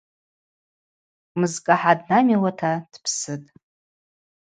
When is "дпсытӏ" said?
2.91-3.47